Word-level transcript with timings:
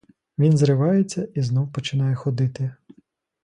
Він 0.39 0.57
зривається 0.57 1.27
і 1.33 1.41
знов 1.41 1.71
починає 1.71 2.15
ходити. 2.15 2.73